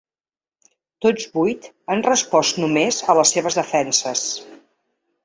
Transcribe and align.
Tots 1.05 1.27
vuit 1.35 1.67
han 1.95 2.01
respost 2.07 2.61
només 2.63 3.03
a 3.13 3.17
les 3.19 3.35
seves 3.37 3.59
defenses. 3.61 4.25